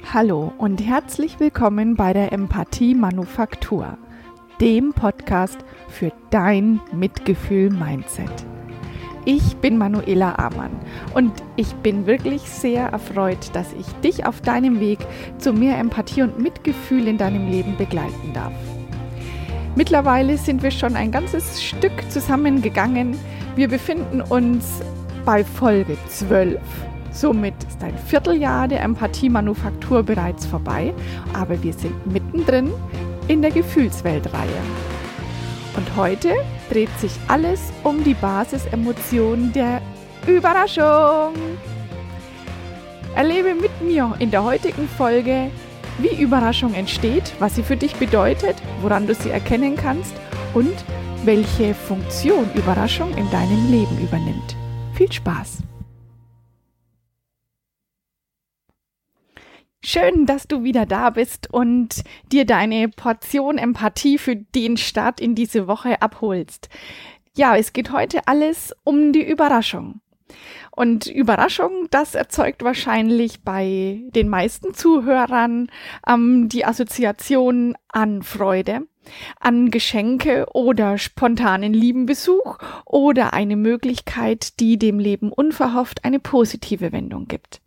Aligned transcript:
Hallo 0.00 0.52
und 0.58 0.84
herzlich 0.84 1.40
willkommen 1.40 1.96
bei 1.96 2.12
der 2.12 2.32
Empathie 2.32 2.94
Manufaktur, 2.94 3.96
dem 4.60 4.92
Podcast 4.92 5.58
für 5.88 6.12
dein 6.30 6.80
Mitgefühl-Mindset. 6.92 8.30
Ich 9.24 9.56
bin 9.56 9.78
Manuela 9.78 10.34
Amann 10.36 10.72
und 11.14 11.32
ich 11.56 11.72
bin 11.76 12.06
wirklich 12.06 12.42
sehr 12.42 12.88
erfreut, 12.88 13.50
dass 13.54 13.72
ich 13.72 13.86
dich 14.00 14.26
auf 14.26 14.40
deinem 14.40 14.80
Weg 14.80 14.98
zu 15.38 15.52
mehr 15.52 15.78
Empathie 15.78 16.22
und 16.22 16.38
Mitgefühl 16.38 17.06
in 17.06 17.18
deinem 17.18 17.48
Leben 17.48 17.76
begleiten 17.76 18.32
darf. 18.34 18.52
Mittlerweile 19.76 20.36
sind 20.36 20.62
wir 20.62 20.70
schon 20.70 20.96
ein 20.96 21.10
ganzes 21.10 21.62
Stück 21.62 22.10
zusammengegangen. 22.10 23.16
Wir 23.56 23.68
befinden 23.68 24.20
uns 24.20 24.82
bei 25.24 25.44
Folge 25.44 25.96
12 26.08 26.60
Somit 27.12 27.54
ist 27.68 27.82
ein 27.82 27.96
Vierteljahr 27.96 28.68
der 28.68 28.82
Empathie-Manufaktur 28.82 30.02
bereits 30.02 30.46
vorbei, 30.46 30.94
aber 31.34 31.62
wir 31.62 31.72
sind 31.72 32.06
mittendrin 32.06 32.72
in 33.28 33.42
der 33.42 33.50
Gefühlsweltreihe. 33.50 34.60
Und 35.76 35.96
heute 35.96 36.34
dreht 36.70 36.90
sich 36.98 37.12
alles 37.28 37.72
um 37.82 38.02
die 38.02 38.14
Basisemotion 38.14 39.52
der 39.52 39.80
Überraschung. 40.26 41.34
Erlebe 43.14 43.54
mit 43.54 43.82
mir 43.82 44.14
in 44.18 44.30
der 44.30 44.42
heutigen 44.42 44.88
Folge, 44.88 45.50
wie 45.98 46.22
Überraschung 46.22 46.72
entsteht, 46.74 47.34
was 47.38 47.54
sie 47.54 47.62
für 47.62 47.76
dich 47.76 47.94
bedeutet, 47.96 48.56
woran 48.80 49.06
du 49.06 49.14
sie 49.14 49.30
erkennen 49.30 49.76
kannst 49.76 50.14
und 50.54 50.72
welche 51.24 51.74
Funktion 51.74 52.50
Überraschung 52.54 53.10
in 53.16 53.30
deinem 53.30 53.70
Leben 53.70 53.98
übernimmt. 53.98 54.56
Viel 54.94 55.12
Spaß! 55.12 55.62
Schön, 59.84 60.26
dass 60.26 60.46
du 60.46 60.62
wieder 60.62 60.86
da 60.86 61.10
bist 61.10 61.52
und 61.52 62.04
dir 62.30 62.46
deine 62.46 62.88
Portion 62.88 63.58
Empathie 63.58 64.16
für 64.16 64.36
den 64.36 64.76
Start 64.76 65.20
in 65.20 65.34
diese 65.34 65.66
Woche 65.66 66.00
abholst. 66.00 66.68
Ja, 67.36 67.56
es 67.56 67.72
geht 67.72 67.90
heute 67.90 68.28
alles 68.28 68.76
um 68.84 69.12
die 69.12 69.28
Überraschung. 69.28 70.00
Und 70.70 71.06
Überraschung, 71.06 71.88
das 71.90 72.14
erzeugt 72.14 72.62
wahrscheinlich 72.62 73.42
bei 73.42 74.02
den 74.14 74.28
meisten 74.28 74.72
Zuhörern 74.72 75.66
ähm, 76.06 76.48
die 76.48 76.64
Assoziation 76.64 77.76
an 77.88 78.22
Freude, 78.22 78.86
an 79.40 79.72
Geschenke 79.72 80.46
oder 80.54 80.96
spontanen 80.96 81.74
Liebenbesuch 81.74 82.58
oder 82.86 83.34
eine 83.34 83.56
Möglichkeit, 83.56 84.60
die 84.60 84.78
dem 84.78 85.00
Leben 85.00 85.32
unverhofft 85.32 86.04
eine 86.04 86.20
positive 86.20 86.92
Wendung 86.92 87.26
gibt. 87.26 87.60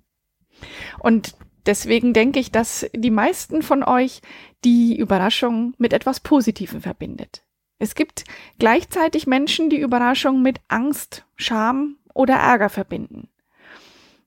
Und 1.00 1.35
Deswegen 1.66 2.13
denke 2.13 2.39
ich, 2.39 2.52
dass 2.52 2.85
die 2.94 3.11
meisten 3.11 3.61
von 3.61 3.83
euch 3.83 4.21
die 4.63 4.97
Überraschung 4.97 5.73
mit 5.77 5.94
etwas 5.94 6.19
Positivem 6.19 6.81
verbindet. 6.81 7.44
Es 7.80 7.95
gibt 7.95 8.23
gleichzeitig 8.59 9.27
Menschen, 9.27 9.69
die 9.69 9.80
Überraschung 9.80 10.41
mit 10.41 10.61
Angst, 10.67 11.25
Scham 11.35 11.97
oder 12.13 12.35
Ärger 12.35 12.69
verbinden. 12.69 13.30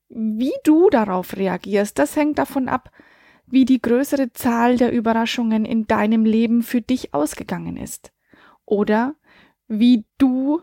Wie 0.09 0.53
du 0.65 0.91
darauf 0.91 1.37
reagierst, 1.37 1.99
das 1.99 2.17
hängt 2.17 2.39
davon 2.39 2.69
ab, 2.69 2.91
wie 3.47 3.65
die 3.65 3.81
größere 3.81 4.33
Zahl 4.33 4.77
der 4.77 4.93
Überraschungen 4.93 5.65
in 5.65 5.87
deinem 5.87 6.25
Leben 6.25 6.63
für 6.63 6.81
dich 6.81 7.15
ausgegangen 7.15 7.77
ist. 7.77 8.13
Oder 8.65 9.15
wie 9.69 10.05
du 10.19 10.63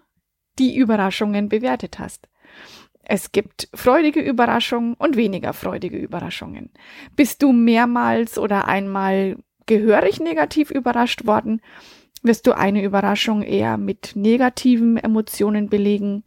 die 0.59 0.75
Überraschungen 0.75 1.49
bewertet 1.49 1.99
hast. 1.99 2.27
Es 3.07 3.31
gibt 3.31 3.69
freudige 3.73 4.19
Überraschungen 4.19 4.95
und 4.95 5.15
weniger 5.15 5.53
freudige 5.53 5.97
Überraschungen. 5.97 6.71
Bist 7.15 7.43
du 7.43 7.51
mehrmals 7.51 8.39
oder 8.39 8.67
einmal 8.67 9.37
gehörig 9.67 10.19
negativ 10.19 10.71
überrascht 10.71 11.25
worden, 11.27 11.61
wirst 12.23 12.47
du 12.47 12.57
eine 12.57 12.83
Überraschung 12.83 13.43
eher 13.43 13.77
mit 13.77 14.15
negativen 14.15 14.97
Emotionen 14.97 15.69
belegen 15.69 16.23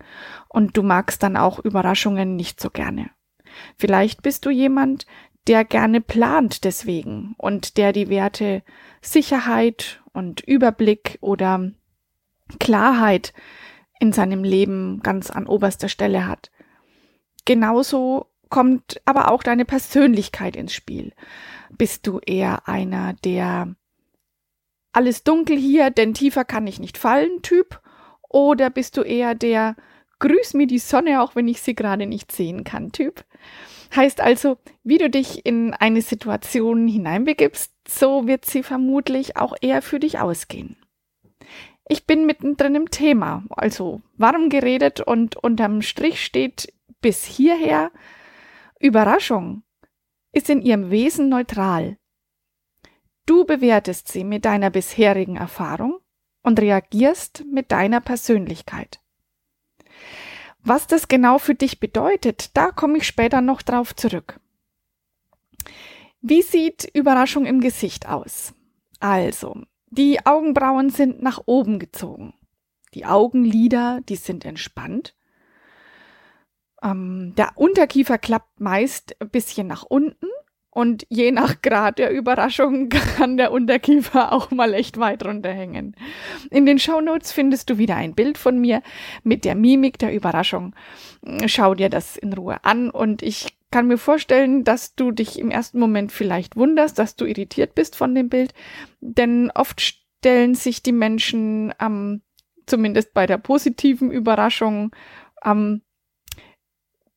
und 0.49 0.77
du 0.77 0.85
magst 0.85 1.23
dann 1.25 1.37
auch 1.37 1.59
Überraschungen 1.59 2.37
nicht 2.37 2.61
so 2.61 2.71
gerne. 2.71 3.11
Vielleicht 3.77 4.23
bist 4.23 4.47
du 4.47 4.51
jemand, 4.51 5.07
der 5.49 5.65
gerne 5.65 6.01
plant 6.01 6.63
deswegen 6.65 7.35
und 7.39 7.77
der 7.77 7.93
die 7.93 8.09
Werte 8.09 8.63
Sicherheit 9.01 10.01
und 10.13 10.41
Überblick 10.41 11.19
oder 11.21 11.73
Klarheit 12.61 13.33
in 13.99 14.13
seinem 14.13 14.45
Leben 14.45 15.01
ganz 15.03 15.31
an 15.31 15.47
oberster 15.47 15.89
Stelle 15.89 16.27
hat. 16.27 16.53
Genauso 17.49 18.27
kommt 18.51 19.01
aber 19.07 19.31
auch 19.31 19.43
deine 19.43 19.65
Persönlichkeit 19.65 20.55
ins 20.55 20.75
Spiel. 20.75 21.15
Bist 21.71 22.07
du 22.07 22.19
eher 22.19 22.69
einer, 22.69 23.15
der 23.25 23.75
alles 24.93 25.25
dunkel 25.25 25.57
hier, 25.57 25.89
denn 25.89 26.13
tiefer 26.13 26.45
kann 26.45 26.67
ich 26.67 26.79
nicht 26.79 26.99
fallen 26.99 27.41
Typ? 27.41 27.81
Oder 28.29 28.69
bist 28.69 28.99
du 28.99 29.01
eher 29.01 29.35
der 29.35 29.77
Grüß 30.19 30.53
mir 30.53 30.67
die 30.67 30.79
Sonne, 30.79 31.23
auch 31.23 31.37
wenn 31.37 31.49
ich 31.49 31.63
sie 31.63 31.75
gerade 31.75 32.05
nicht 32.05 32.33
sehen 32.33 32.65
kann 32.65 32.93
Typ? 32.93 33.25
Heißt 33.97 34.21
also, 34.21 34.59
wie 34.85 34.99
du 34.99 35.09
dich 35.09 35.47
in 35.47 35.73
eine 35.73 36.03
Situation 36.03 36.87
hineinbegibst, 36.87 37.73
so 37.89 38.27
wird 38.27 38.45
sie 38.45 38.63
vermutlich 38.63 39.39
auch 39.39 39.55
eher 39.59 39.81
für 39.81 39.99
dich 39.99 40.19
ausgehen. 40.19 40.77
Ich 41.89 42.05
bin 42.05 42.27
mittendrin 42.27 42.75
im 42.75 42.91
Thema, 42.91 43.45
also 43.49 44.03
warm 44.19 44.51
geredet 44.51 45.01
und 45.01 45.37
unterm 45.37 45.81
Strich 45.81 46.23
steht 46.23 46.75
bis 47.01 47.25
hierher 47.25 47.91
Überraschung 48.79 49.63
ist 50.33 50.51
in 50.51 50.63
ihrem 50.63 50.91
Wesen 50.91 51.29
neutral. 51.29 51.99
Du 53.27 53.45
bewertest 53.45 54.09
sie 54.09 54.25
mit 54.25 54.45
deiner 54.45 54.71
bisherigen 54.71 55.37
Erfahrung 55.37 55.99
und 56.43 56.61
reagierst 56.61 57.45
mit 57.51 57.73
deiner 57.73 58.01
Persönlichkeit. 58.01 59.01
Was 60.61 60.87
das 60.87 61.09
genau 61.09 61.39
für 61.39 61.55
dich 61.55 61.81
bedeutet, 61.81 62.57
da 62.57 62.71
komme 62.71 62.99
ich 62.99 63.07
später 63.07 63.41
noch 63.41 63.63
drauf 63.63 63.95
zurück. 63.95 64.41
Wie 66.21 66.43
sieht 66.43 66.85
Überraschung 66.95 67.47
im 67.47 67.61
Gesicht 67.61 68.09
aus? 68.09 68.55
Also, 68.99 69.63
die 69.87 70.27
Augenbrauen 70.27 70.91
sind 70.91 71.23
nach 71.23 71.43
oben 71.47 71.79
gezogen. 71.79 72.35
Die 72.95 73.07
Augenlider, 73.07 74.01
die 74.09 74.17
sind 74.17 74.45
entspannt. 74.45 75.15
Ähm, 76.83 77.35
der 77.37 77.53
Unterkiefer 77.57 78.19
klappt 78.19 78.61
meist 78.61 79.17
ein 79.21 79.31
bisschen 79.31 79.67
nach 79.67 79.83
unten 79.83 80.27
und 80.71 81.07
je 81.09 81.33
nach 81.33 81.61
Grad 81.61 81.99
der 81.99 82.13
Überraschung 82.13 82.89
kann 83.17 83.37
der 83.37 83.51
Unterkiefer 83.51 84.33
auch 84.33 84.51
mal 84.51 84.75
echt 84.75 84.99
weit 84.99 85.25
runterhängen. 85.25 85.97
In 86.51 86.67
den 86.67 86.79
Shownotes 86.79 87.33
findest 87.33 87.71
du 87.71 87.79
wieder 87.79 87.97
ein 87.97 88.15
Bild 88.15 88.39
von 88.39 88.61
mir 88.61 88.83
mit 89.25 89.45
der 89.45 89.55
Mimik 89.55 89.99
der 89.99 90.15
Überraschung. 90.15 90.75
Schau 91.47 91.75
dir 91.75 91.89
das 91.89 92.17
in 92.17 92.33
Ruhe 92.33 92.65
an 92.65 92.91
und 92.91 93.23
ich 93.23 93.59
kann 93.71 93.87
mir 93.87 93.99
vorstellen, 93.99 94.65
dass 94.65 94.95
du 94.95 95.11
dich 95.11 95.39
im 95.39 95.51
ersten 95.51 95.79
Moment 95.79 96.13
vielleicht 96.13 96.57
wunderst, 96.57 96.99
dass 96.99 97.17
du 97.17 97.25
irritiert 97.25 97.75
bist 97.75 97.97
von 97.97 98.15
dem 98.15 98.29
Bild, 98.29 98.55
denn 99.01 99.51
oft 99.55 99.81
stellen 99.81 100.55
sich 100.55 100.83
die 100.83 100.93
Menschen, 100.93 101.75
ähm, 101.81 102.23
zumindest 102.67 103.13
bei 103.15 103.27
der 103.27 103.39
positiven 103.39 104.11
Überraschung, 104.11 104.95
ähm, 105.45 105.83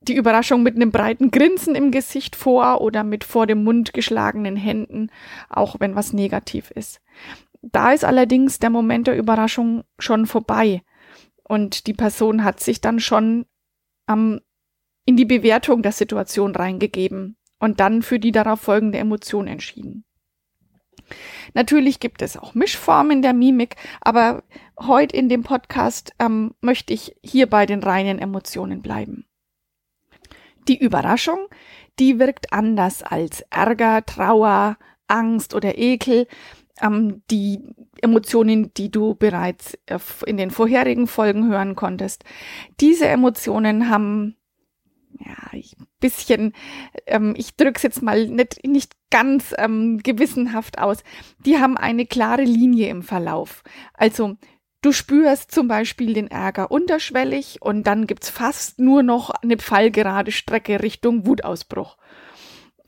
die 0.02 0.16
Überraschung 0.16 0.64
mit 0.64 0.76
einem 0.76 0.92
breiten 0.92 1.32
Grinsen 1.32 1.76
im 1.76 1.92
Gesicht 1.92 2.36
vor 2.36 2.82
oder 2.82 3.04
mit 3.04 3.24
vor 3.24 3.46
dem 3.46 3.64
Mund 3.64 3.94
geschlagenen 3.94 4.56
Händen, 4.56 5.12
auch 5.50 5.76
wenn 5.80 5.96
was 5.96 6.12
negativ 6.12 6.72
ist. 6.72 7.02
Da 7.62 7.92
ist 7.92 8.04
allerdings 8.04 8.58
der 8.58 8.72
Moment 8.72 9.08
der 9.08 9.18
Überraschung 9.18 9.84
schon 10.00 10.26
vorbei 10.26 10.82
und 11.44 11.86
die 11.86 11.94
Person 11.94 12.44
hat 12.44 12.60
sich 12.60 12.82
dann 12.82 13.00
schon 13.00 13.46
ähm, 14.10 14.42
in 15.06 15.18
die 15.18 15.26
Bewertung 15.26 15.84
der 15.84 15.92
Situation 15.92 16.56
reingegeben 16.56 17.38
und 17.60 17.80
dann 17.80 18.02
für 18.02 18.20
die 18.20 18.32
darauf 18.32 18.62
folgende 18.62 18.98
Emotion 18.98 19.48
entschieden. 19.48 20.04
Natürlich 21.54 22.00
gibt 22.00 22.22
es 22.22 22.38
auch 22.38 22.56
Mischformen 22.56 23.22
der 23.22 23.34
Mimik, 23.34 23.76
aber 24.00 24.44
heute 24.80 25.16
in 25.16 25.30
dem 25.30 25.44
Podcast 25.44 26.14
ähm, 26.20 26.56
möchte 26.62 26.94
ich 26.94 27.16
hier 27.22 27.48
bei 27.48 27.66
den 27.66 27.84
reinen 27.84 28.18
Emotionen 28.18 28.82
bleiben. 28.82 29.26
Die 30.68 30.78
Überraschung, 30.78 31.48
die 32.00 32.20
wirkt 32.20 32.54
anders 32.54 33.04
als 33.04 33.44
Ärger, 33.50 34.06
Trauer, 34.06 34.78
Angst 35.08 35.54
oder 35.54 35.78
Ekel. 35.78 36.28
Ähm, 36.82 37.22
die 37.30 37.60
Emotionen, 38.02 38.74
die 38.74 38.90
du 38.90 39.16
bereits 39.16 39.76
äh, 39.86 40.00
in 40.26 40.38
den 40.38 40.52
vorherigen 40.52 41.08
Folgen 41.08 41.48
hören 41.48 41.76
konntest. 41.76 42.24
Diese 42.80 43.08
Emotionen 43.08 43.90
haben 43.90 44.38
ja, 45.20 45.36
ein 45.52 45.88
bisschen, 46.00 46.54
ähm, 47.06 47.34
ich 47.38 47.56
drück's 47.56 47.84
jetzt 47.84 48.02
mal 48.02 48.28
nicht, 48.28 48.66
nicht 48.66 48.94
ganz 49.10 49.54
ähm, 49.58 50.00
gewissenhaft 50.00 50.80
aus, 50.80 51.04
die 51.46 51.60
haben 51.60 51.78
eine 51.78 52.06
klare 52.06 52.44
Linie 52.44 52.90
im 52.90 53.04
Verlauf. 53.04 53.64
Also 53.94 54.38
Du 54.82 54.92
spürst 54.92 55.52
zum 55.52 55.68
Beispiel 55.68 56.16
den 56.16 56.28
Ärger 56.28 56.72
unterschwellig 56.72 57.62
und 57.62 57.86
dann 57.86 58.08
gibt's 58.08 58.30
fast 58.30 58.80
nur 58.80 59.04
noch 59.04 59.30
eine 59.30 59.58
pfeilgerade 59.58 60.32
Strecke 60.32 60.82
Richtung 60.82 61.28
Wutausbruch. 61.28 61.98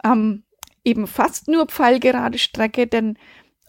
Ähm, 0.03 0.43
eben 0.83 1.05
fast 1.05 1.47
nur 1.47 1.67
pfeilgerade 1.67 2.39
Strecke, 2.39 2.87
denn 2.87 3.17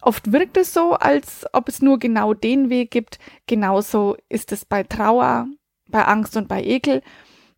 oft 0.00 0.32
wirkt 0.32 0.56
es 0.56 0.73
so, 0.73 0.93
als 0.93 1.44
ob 1.53 1.69
es 1.69 1.82
nur 1.82 1.99
genau 1.99 2.32
den 2.32 2.71
Weg 2.71 2.91
gibt. 2.91 3.19
Genauso 3.47 4.17
ist 4.31 4.53
es 4.53 4.65
bei 4.65 4.85
Trauer, 4.85 5.47
bei 5.88 6.03
Angst 6.05 6.35
und 6.38 6.49
bei 6.49 6.65
Ekel, 6.65 7.03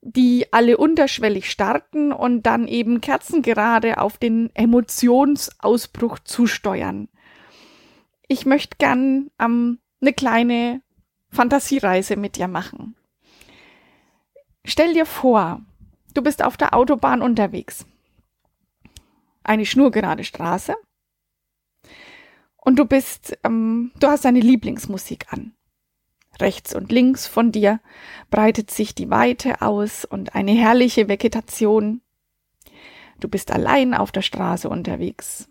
die 0.00 0.52
alle 0.52 0.78
unterschwellig 0.78 1.48
starten 1.48 2.12
und 2.12 2.42
dann 2.42 2.66
eben 2.66 3.00
kerzengerade 3.00 3.98
auf 3.98 4.18
den 4.18 4.50
Emotionsausbruch 4.54 6.18
zusteuern. 6.20 7.08
Ich 8.26 8.46
möchte 8.46 8.76
gern 8.78 9.30
ähm, 9.40 9.78
eine 10.06 10.14
kleine 10.14 10.82
Fantasiereise 11.30 12.16
mit 12.16 12.36
dir 12.36 12.46
machen. 12.46 12.94
Stell 14.64 14.94
dir 14.94 15.04
vor, 15.04 15.60
du 16.14 16.22
bist 16.22 16.44
auf 16.44 16.56
der 16.56 16.74
Autobahn 16.74 17.22
unterwegs. 17.22 17.86
Eine 19.42 19.66
schnurgerade 19.66 20.22
Straße. 20.22 20.74
Und 22.56 22.78
du 22.78 22.84
bist, 22.84 23.36
ähm, 23.44 23.92
du 23.98 24.06
hast 24.08 24.24
deine 24.24 24.40
Lieblingsmusik 24.40 25.32
an. 25.32 25.54
Rechts 26.40 26.74
und 26.74 26.92
links 26.92 27.26
von 27.26 27.50
dir 27.50 27.80
breitet 28.30 28.70
sich 28.70 28.94
die 28.94 29.10
Weite 29.10 29.62
aus 29.62 30.04
und 30.04 30.34
eine 30.34 30.52
herrliche 30.52 31.08
Vegetation. 31.08 32.00
Du 33.18 33.28
bist 33.28 33.50
allein 33.50 33.94
auf 33.94 34.12
der 34.12 34.22
Straße 34.22 34.68
unterwegs. 34.68 35.48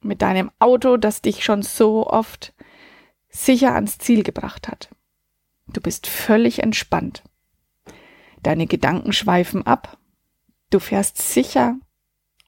Mit 0.00 0.22
deinem 0.22 0.50
Auto, 0.58 0.96
das 0.96 1.22
dich 1.22 1.44
schon 1.44 1.62
so 1.62 2.06
oft 2.06 2.54
sicher 3.32 3.74
ans 3.74 3.98
Ziel 3.98 4.22
gebracht 4.22 4.68
hat. 4.68 4.90
Du 5.66 5.80
bist 5.80 6.06
völlig 6.06 6.62
entspannt. 6.62 7.24
Deine 8.42 8.66
Gedanken 8.66 9.12
schweifen 9.12 9.66
ab. 9.66 9.98
Du 10.70 10.78
fährst 10.78 11.18
sicher 11.18 11.76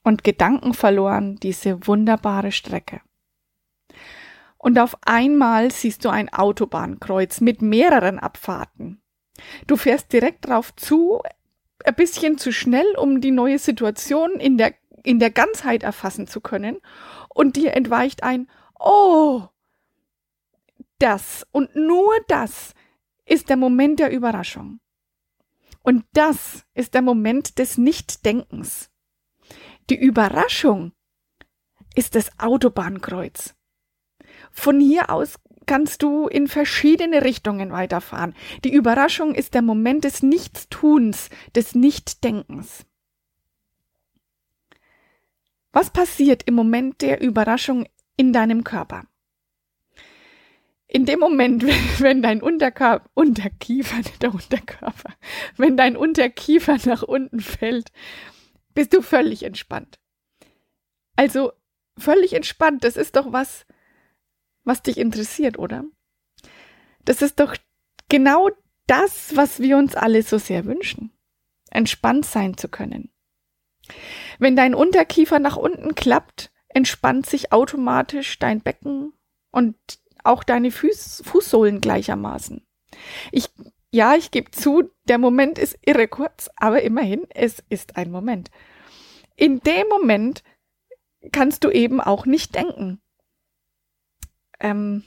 und 0.03 0.23
gedankenverloren 0.23 1.37
diese 1.37 1.87
wunderbare 1.87 2.51
Strecke. 2.51 3.01
Und 4.57 4.79
auf 4.79 4.97
einmal 5.01 5.71
siehst 5.71 6.05
du 6.05 6.09
ein 6.09 6.31
Autobahnkreuz 6.31 7.41
mit 7.41 7.61
mehreren 7.61 8.19
Abfahrten. 8.19 9.01
Du 9.67 9.77
fährst 9.77 10.13
direkt 10.13 10.47
drauf 10.47 10.75
zu, 10.75 11.21
ein 11.83 11.95
bisschen 11.95 12.37
zu 12.37 12.51
schnell, 12.51 12.95
um 12.97 13.21
die 13.21 13.31
neue 13.31 13.59
Situation 13.59 14.39
in 14.39 14.57
der, 14.57 14.73
in 15.03 15.19
der 15.19 15.31
Ganzheit 15.31 15.83
erfassen 15.83 16.27
zu 16.27 16.41
können. 16.41 16.77
Und 17.29 17.57
dir 17.57 17.73
entweicht 17.73 18.23
ein, 18.23 18.49
oh, 18.79 19.43
das 20.99 21.45
und 21.51 21.75
nur 21.75 22.13
das 22.27 22.73
ist 23.25 23.49
der 23.49 23.57
Moment 23.57 23.99
der 23.99 24.11
Überraschung. 24.11 24.79
Und 25.81 26.05
das 26.13 26.65
ist 26.73 26.93
der 26.93 27.01
Moment 27.01 27.59
des 27.59 27.77
Nichtdenkens. 27.77 28.89
Die 29.89 29.99
Überraschung 29.99 30.93
ist 31.95 32.15
das 32.15 32.39
Autobahnkreuz. 32.39 33.55
Von 34.51 34.79
hier 34.79 35.09
aus 35.09 35.35
kannst 35.65 36.01
du 36.03 36.27
in 36.27 36.47
verschiedene 36.47 37.23
Richtungen 37.23 37.71
weiterfahren. 37.71 38.35
Die 38.63 38.73
Überraschung 38.73 39.35
ist 39.35 39.53
der 39.53 39.61
Moment 39.61 40.03
des 40.03 40.23
Nichtstuns, 40.23 41.29
des 41.55 41.75
Nichtdenkens. 41.75 42.85
Was 45.71 45.89
passiert 45.89 46.43
im 46.43 46.53
Moment 46.53 47.01
der 47.01 47.21
Überraschung 47.21 47.85
in 48.15 48.31
deinem 48.31 48.63
Körper? 48.63 49.05
In 50.95 51.05
dem 51.05 51.19
Moment, 51.19 51.65
wenn 51.99 52.21
dein 52.21 52.41
Unterkörper, 52.41 53.09
Unterkiefer, 53.15 53.97
der 54.21 54.33
Unterkörper, 54.33 55.13
wenn 55.57 55.75
dein 55.75 55.97
Unterkiefer 55.97 56.77
nach 56.85 57.03
unten 57.03 57.41
fällt, 57.41 57.91
bist 58.73 58.93
du 58.93 59.01
völlig 59.01 59.43
entspannt. 59.43 59.99
Also 61.17 61.51
völlig 61.97 62.31
entspannt, 62.31 62.85
das 62.85 62.95
ist 62.95 63.17
doch 63.17 63.33
was, 63.33 63.65
was 64.63 64.83
dich 64.83 64.97
interessiert, 64.97 65.59
oder? 65.59 65.83
Das 67.03 67.21
ist 67.21 67.41
doch 67.41 67.57
genau 68.07 68.49
das, 68.87 69.35
was 69.35 69.59
wir 69.59 69.75
uns 69.75 69.95
alle 69.95 70.23
so 70.23 70.37
sehr 70.37 70.63
wünschen. 70.63 71.11
Entspannt 71.71 72.25
sein 72.25 72.57
zu 72.57 72.69
können. 72.69 73.11
Wenn 74.39 74.55
dein 74.55 74.73
Unterkiefer 74.73 75.39
nach 75.39 75.57
unten 75.57 75.93
klappt, 75.93 76.51
entspannt 76.69 77.25
sich 77.25 77.51
automatisch 77.51 78.39
dein 78.39 78.61
Becken 78.61 79.11
und 79.51 79.75
auch 80.25 80.43
deine 80.43 80.71
Fuß, 80.71 81.23
Fußsohlen 81.25 81.81
gleichermaßen. 81.81 82.65
Ich, 83.31 83.49
ja, 83.91 84.15
ich 84.15 84.31
gebe 84.31 84.51
zu, 84.51 84.89
der 85.07 85.17
Moment 85.17 85.57
ist 85.57 85.77
irre 85.85 86.07
kurz, 86.07 86.49
aber 86.55 86.81
immerhin, 86.81 87.25
es 87.33 87.63
ist 87.69 87.97
ein 87.97 88.11
Moment. 88.11 88.51
In 89.35 89.59
dem 89.61 89.87
Moment 89.89 90.43
kannst 91.31 91.63
du 91.63 91.69
eben 91.69 92.01
auch 92.01 92.25
nicht 92.25 92.55
denken. 92.55 93.01
Ähm, 94.59 95.03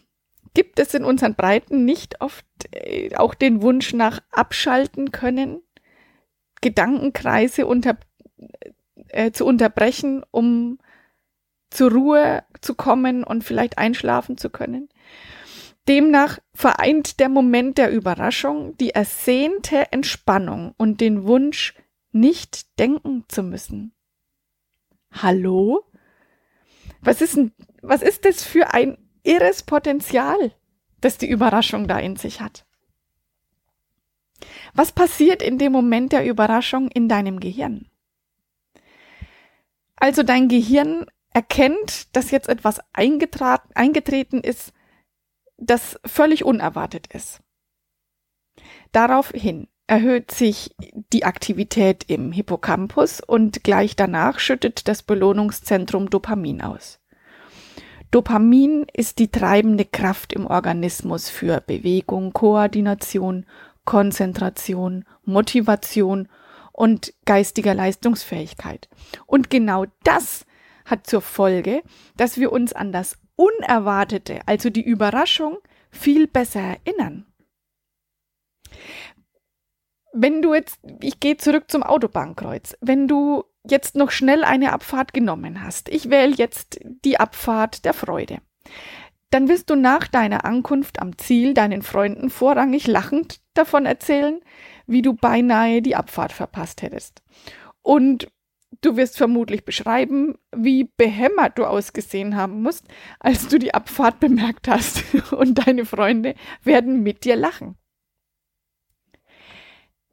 gibt 0.55 0.79
es 0.79 0.95
in 0.95 1.05
unseren 1.05 1.35
Breiten 1.35 1.85
nicht 1.85 2.21
oft 2.21 2.45
äh, 2.73 3.15
auch 3.17 3.35
den 3.35 3.63
Wunsch 3.63 3.93
nach 3.93 4.21
abschalten 4.31 5.13
können, 5.13 5.63
Gedankenkreise 6.61 7.67
unter, 7.67 7.97
äh, 9.09 9.31
zu 9.31 9.47
unterbrechen, 9.47 10.25
um 10.31 10.79
zur 11.71 11.93
Ruhe 11.93 12.45
zu 12.61 12.75
kommen 12.75 13.25
und 13.25 13.45
vielleicht 13.45 13.79
einschlafen 13.79 14.39
zu 14.39 14.51
können? 14.51 14.89
Demnach 15.89 16.39
vereint 16.53 17.19
der 17.19 17.31
Moment 17.31 17.79
der 17.79 17.91
Überraschung 17.91 18.77
die 18.77 18.91
ersehnte 18.91 19.91
Entspannung 19.91 20.75
und 20.77 21.01
den 21.01 21.27
Wunsch, 21.27 21.75
nicht 22.13 22.79
denken 22.79 23.25
zu 23.29 23.43
müssen. 23.43 23.93
Hallo? 25.13 25.85
Was 27.01 27.21
ist, 27.23 27.37
denn, 27.37 27.53
was 27.81 28.03
ist 28.03 28.25
das 28.25 28.45
für 28.45 28.75
ein 28.75 28.99
irres 29.23 29.63
Potenzial, 29.63 30.53
das 31.01 31.17
die 31.17 31.29
Überraschung 31.29 31.89
da 31.89 31.99
in 31.99 32.17
sich 32.17 32.41
hat? 32.41 32.67
Was 34.75 34.93
passiert 34.93 35.43
in 35.43 35.59
dem 35.59 35.73
Moment 35.73 36.13
der 36.13 36.27
Überraschung 36.27 36.89
in 36.89 37.09
deinem 37.09 37.41
Gehirn? 37.41 37.89
Also 39.97 40.23
dein 40.23 40.49
Gehirn 40.49 41.07
erkennt, 41.39 42.17
dass 42.17 42.33
jetzt 42.33 42.49
etwas 42.49 42.81
eingetreten 42.93 44.41
ist, 44.41 44.73
das 45.57 46.01
völlig 46.05 46.45
unerwartet 46.45 47.07
ist. 47.15 47.41
Daraufhin 48.91 49.69
erhöht 49.87 50.33
sich 50.33 50.75
die 51.13 51.25
Aktivität 51.25 52.03
im 52.09 52.33
Hippocampus 52.33 53.21
und 53.21 53.63
gleich 53.63 53.95
danach 53.95 54.41
schüttet 54.41 54.89
das 54.89 55.05
Belohnungszentrum 55.05 56.11
Dopamin 56.11 56.61
aus. 56.61 56.99
Dopamin 58.11 58.87
ist 58.93 59.21
die 59.21 59.31
treibende 59.31 59.85
Kraft 59.85 60.33
im 60.33 60.45
Organismus 60.45 61.31
für 61.31 61.61
Bewegung, 61.61 62.33
Koordination, 62.33 63.47
Konzentration, 63.85 65.05
Motivation 65.25 66.29
und 66.73 67.15
geistiger 67.27 67.75
Leistungsfähigkeit. 67.75 68.89
Und 69.27 69.51
genau 69.51 69.85
das 70.03 70.45
hat 70.89 71.07
zur 71.07 71.21
Folge, 71.21 71.83
dass 72.17 72.39
wir 72.39 72.53
uns 72.53 72.73
an 72.73 72.93
das 72.93 73.19
Unerwartete, 73.37 74.41
also 74.47 74.71
die 74.71 74.83
Überraschung, 74.83 75.59
viel 75.91 76.27
besser 76.27 76.61
erinnern. 76.61 77.27
Wenn 80.13 80.43
du 80.43 80.55
jetzt, 80.55 80.81
ich 81.01 81.21
gehe 81.21 81.37
zurück 81.37 81.71
zum 81.71 81.83
Autobahnkreuz, 81.83 82.77
wenn 82.81 83.07
du 83.07 83.45
jetzt 83.65 83.95
noch 83.95 84.11
schnell 84.11 84.43
eine 84.43 84.73
Abfahrt 84.73 85.13
genommen 85.13 85.63
hast, 85.63 85.89
ich 85.89 86.11
wähle 86.11 86.35
jetzt 86.35 86.81
die 87.05 87.21
Abfahrt 87.21 87.85
der 87.85 87.95
Freude, 87.95 88.39
dann 89.31 89.49
wirst 89.49 89.69
du 89.69 89.77
nach 89.77 90.09
deiner 90.09 90.45
Ankunft 90.45 91.01
am 91.01 91.19
Ziel 91.19 91.53
deinen 91.53 91.83
Freunden 91.83 92.31
vorrangig 92.31 92.87
lachend 92.87 93.41
davon 93.55 93.85
erzählen, 93.85 94.41
wie 94.87 95.03
du 95.03 95.13
beinahe 95.13 95.83
die 95.83 95.97
Abfahrt 95.97 96.33
verpasst 96.33 96.81
hättest. 96.81 97.23
Und 97.83 98.29
Du 98.81 98.97
wirst 98.97 99.17
vermutlich 99.17 99.65
beschreiben, 99.65 100.39
wie 100.55 100.85
behämmert 100.97 101.59
du 101.59 101.65
ausgesehen 101.65 102.37
haben 102.37 102.63
musst, 102.63 102.87
als 103.19 103.49
du 103.49 103.59
die 103.59 103.75
Abfahrt 103.75 104.21
bemerkt 104.21 104.69
hast. 104.69 105.03
Und 105.33 105.67
deine 105.67 105.85
Freunde 105.85 106.35
werden 106.63 107.03
mit 107.03 107.25
dir 107.25 107.35
lachen. 107.35 107.77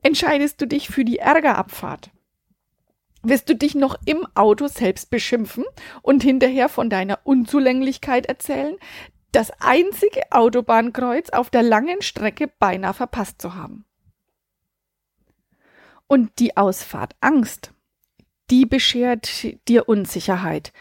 Entscheidest 0.01 0.62
du 0.62 0.67
dich 0.67 0.89
für 0.89 1.05
die 1.05 1.19
Ärgerabfahrt? 1.19 2.10
Wirst 3.22 3.50
du 3.50 3.55
dich 3.55 3.74
noch 3.74 3.95
im 4.05 4.27
Auto 4.36 4.67
selbst 4.67 5.10
beschimpfen 5.10 5.65
und 6.03 6.22
hinterher 6.22 6.69
von 6.69 6.91
deiner 6.91 7.22
Unzulänglichkeit 7.24 8.27
erzählen, 8.27 8.77
das 9.31 9.50
einzige 9.62 10.31
Autobahnkreuz 10.31 11.31
auf 11.31 11.50
der 11.50 11.63
langen 11.63 12.03
Strecke 12.03 12.48
beinahe 12.60 12.93
verpasst 12.93 13.41
zu 13.41 13.55
haben? 13.55 13.86
Und 16.05 16.38
die 16.38 16.55
Ausfahrt 16.55 17.15
Angst 17.19 17.74
die 18.50 18.66
beschert 18.66 19.68
dir 19.68 19.90
Unsicherheit. 19.90 20.74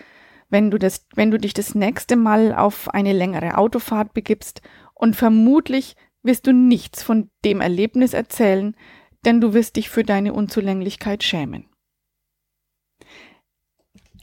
Wenn 0.50 0.71
du 0.71 0.78
das, 0.78 1.06
wenn 1.14 1.30
du 1.30 1.38
dich 1.38 1.54
das 1.54 1.75
nächste 1.75 2.16
Mal 2.16 2.54
auf 2.54 2.88
eine 2.88 3.12
längere 3.12 3.56
Autofahrt 3.59 4.14
begibst 4.14 4.62
und 4.94 5.16
vermutlich 5.16 5.97
wirst 6.23 6.47
du 6.47 6.52
nichts 6.52 7.02
von 7.02 7.30
dem 7.44 7.61
Erlebnis 7.61 8.14
erzählen, 8.14 8.76
denn 9.25 9.40
du 9.40 9.54
wirst 9.54 9.76
dich 9.76 9.88
für 9.90 10.02
deine 10.04 10.33
Unzulänglichkeit 10.33 11.23
schämen. 11.23 11.68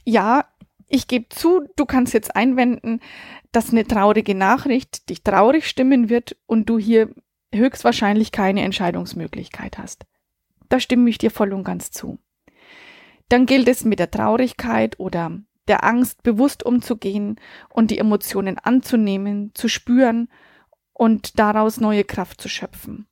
Ja, 0.04 0.48
Ich 0.94 1.08
gebe 1.08 1.30
zu, 1.30 1.66
du 1.76 1.86
kannst 1.86 2.12
jetzt 2.12 2.36
einwenden, 2.36 3.00
dass 3.50 3.70
eine 3.70 3.86
traurige 3.86 4.34
Nachricht 4.34 5.08
dich 5.08 5.22
traurig 5.22 5.66
stimmen 5.66 6.10
wird 6.10 6.36
und 6.44 6.68
du 6.68 6.78
hier 6.78 7.08
höchstwahrscheinlich 7.54 8.30
keine 8.30 8.62
Entscheidungsmöglichkeit 8.62 9.78
hast. 9.78 10.04
Da 10.68 10.80
stimme 10.80 11.08
ich 11.08 11.16
dir 11.16 11.30
voll 11.30 11.54
und 11.54 11.64
ganz 11.64 11.90
zu. 11.92 12.18
Dann 13.32 13.46
gilt 13.46 13.66
es 13.66 13.86
mit 13.86 13.98
der 13.98 14.10
Traurigkeit 14.10 15.00
oder 15.00 15.32
der 15.66 15.84
Angst 15.84 16.22
bewusst 16.22 16.66
umzugehen 16.66 17.40
und 17.70 17.90
die 17.90 17.96
Emotionen 17.96 18.58
anzunehmen, 18.58 19.52
zu 19.54 19.68
spüren 19.68 20.28
und 20.92 21.38
daraus 21.38 21.80
neue 21.80 22.04
Kraft 22.04 22.42
zu 22.42 22.50
schöpfen. 22.50 23.06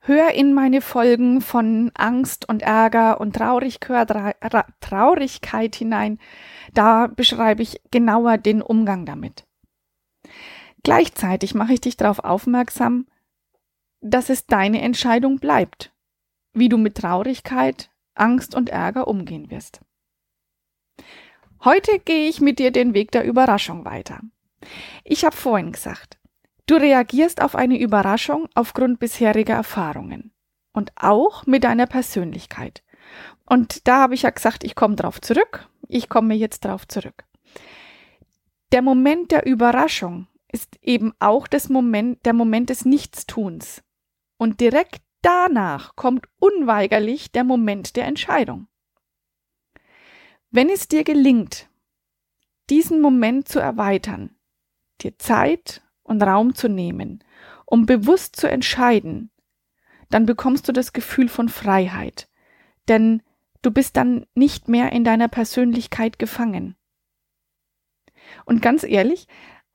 Hör 0.00 0.32
in 0.32 0.54
meine 0.54 0.80
Folgen 0.80 1.40
von 1.40 1.92
Angst 1.94 2.48
und 2.48 2.62
Ärger 2.62 3.20
und 3.20 3.36
Traurigkeit 3.36 4.10
hinein. 5.76 6.18
Da 6.72 7.06
beschreibe 7.06 7.62
ich 7.62 7.80
genauer 7.92 8.38
den 8.38 8.60
Umgang 8.60 9.06
damit. 9.06 9.46
Gleichzeitig 10.82 11.54
mache 11.54 11.74
ich 11.74 11.80
dich 11.80 11.96
darauf 11.96 12.18
aufmerksam, 12.18 13.06
dass 14.00 14.30
es 14.30 14.46
deine 14.46 14.82
Entscheidung 14.82 15.38
bleibt, 15.38 15.92
wie 16.54 16.68
du 16.68 16.76
mit 16.76 16.96
Traurigkeit, 16.96 17.92
Angst 18.14 18.54
und 18.54 18.70
Ärger 18.70 19.08
umgehen 19.08 19.50
wirst. 19.50 19.80
Heute 21.64 21.98
gehe 21.98 22.28
ich 22.28 22.40
mit 22.40 22.58
dir 22.58 22.70
den 22.70 22.94
Weg 22.94 23.10
der 23.12 23.24
Überraschung 23.24 23.84
weiter. 23.84 24.20
Ich 25.02 25.24
habe 25.24 25.36
vorhin 25.36 25.72
gesagt, 25.72 26.18
Du 26.66 26.76
reagierst 26.76 27.42
auf 27.42 27.56
eine 27.56 27.78
Überraschung 27.78 28.48
aufgrund 28.54 28.98
bisheriger 28.98 29.54
Erfahrungen 29.54 30.32
und 30.72 30.92
auch 30.96 31.44
mit 31.44 31.64
deiner 31.64 31.86
Persönlichkeit. 31.86 32.82
Und 33.44 33.86
da 33.86 34.00
habe 34.00 34.14
ich 34.14 34.22
ja 34.22 34.30
gesagt, 34.30 34.64
ich 34.64 34.74
komme 34.74 34.96
drauf 34.96 35.20
zurück. 35.20 35.68
Ich 35.88 36.08
komme 36.08 36.34
jetzt 36.34 36.64
drauf 36.64 36.88
zurück. 36.88 37.24
Der 38.72 38.80
Moment 38.80 39.30
der 39.30 39.46
Überraschung 39.46 40.26
ist 40.50 40.78
eben 40.80 41.12
auch 41.18 41.46
das 41.46 41.68
Moment, 41.68 42.24
der 42.24 42.32
Moment 42.32 42.70
des 42.70 42.86
Nichtstuns. 42.86 43.82
Und 44.38 44.60
direkt 44.60 45.02
danach 45.24 45.96
kommt 45.96 46.28
unweigerlich 46.38 47.32
der 47.32 47.44
Moment 47.44 47.96
der 47.96 48.06
Entscheidung. 48.06 48.68
Wenn 50.50 50.70
es 50.70 50.86
dir 50.86 51.02
gelingt, 51.02 51.68
diesen 52.70 53.00
Moment 53.00 53.48
zu 53.48 53.58
erweitern, 53.58 54.36
dir 55.00 55.18
Zeit 55.18 55.82
und 56.02 56.22
Raum 56.22 56.54
zu 56.54 56.68
nehmen, 56.68 57.24
um 57.66 57.86
bewusst 57.86 58.36
zu 58.36 58.48
entscheiden, 58.48 59.30
dann 60.10 60.26
bekommst 60.26 60.68
du 60.68 60.72
das 60.72 60.92
Gefühl 60.92 61.28
von 61.28 61.48
Freiheit. 61.48 62.28
Denn 62.88 63.22
du 63.62 63.70
bist 63.70 63.96
dann 63.96 64.26
nicht 64.34 64.68
mehr 64.68 64.92
in 64.92 65.04
deiner 65.04 65.28
Persönlichkeit 65.28 66.18
gefangen. 66.18 66.76
Und 68.44 68.62
ganz 68.62 68.84
ehrlich, 68.84 69.26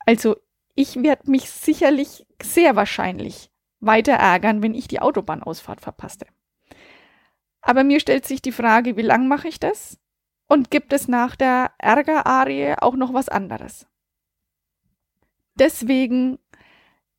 also 0.05 0.37
ich 0.75 1.01
werde 1.03 1.29
mich 1.29 1.49
sicherlich 1.49 2.25
sehr 2.41 2.75
wahrscheinlich 2.75 3.51
weiter 3.79 4.13
ärgern, 4.13 4.62
wenn 4.62 4.74
ich 4.74 4.88
die 4.88 5.01
Autobahnausfahrt 5.01 5.81
verpasste. 5.81 6.27
Aber 7.62 7.83
mir 7.83 8.00
stellt 8.00 8.25
sich 8.25 8.41
die 8.41 8.51
Frage, 8.51 8.98
wie 8.98 9.01
lang 9.01 9.27
mache 9.27 9.48
ich 9.48 9.59
das? 9.59 10.00
Und 10.48 10.71
gibt 10.71 10.93
es 10.93 11.07
nach 11.07 11.36
der 11.36 11.71
Ärgerarie 11.77 12.75
auch 12.79 12.95
noch 12.95 13.13
was 13.13 13.29
anderes? 13.29 13.86
Deswegen 15.55 16.39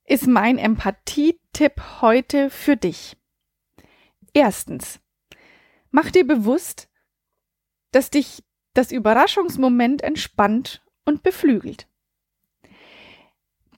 ist 0.04 0.26
mein 0.26 0.58
Empathietipp 0.58 2.00
heute 2.00 2.50
für 2.50 2.76
dich. 2.76 3.16
Erstens, 4.32 5.00
mach 5.90 6.10
dir 6.10 6.26
bewusst, 6.26 6.88
dass 7.92 8.10
dich 8.10 8.42
das 8.74 8.92
Überraschungsmoment 8.92 10.02
entspannt 10.02 10.82
und 11.04 11.22
beflügelt. 11.22 11.86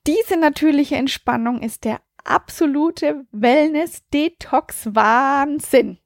Diese 0.07 0.37
natürliche 0.37 0.97
Entspannung 0.97 1.63
ist 1.63 1.85
der 1.85 2.01
absolute 2.25 3.27
Wellness-Detox-Wahnsinn. 3.33 5.99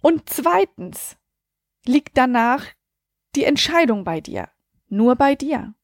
Und 0.00 0.28
zweitens 0.28 1.16
liegt 1.86 2.16
danach 2.16 2.66
die 3.34 3.44
Entscheidung 3.44 4.04
bei 4.04 4.20
dir, 4.20 4.48
nur 4.88 5.16
bei 5.16 5.34
dir. 5.34 5.74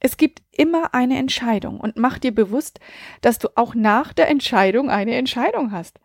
Es 0.00 0.16
gibt 0.16 0.42
immer 0.50 0.94
eine 0.94 1.18
Entscheidung 1.18 1.78
und 1.78 1.96
mach 1.96 2.18
dir 2.18 2.34
bewusst, 2.34 2.80
dass 3.20 3.38
du 3.38 3.56
auch 3.56 3.74
nach 3.74 4.12
der 4.12 4.28
Entscheidung 4.28 4.90
eine 4.90 5.14
Entscheidung 5.14 5.70
hast. 5.70 6.00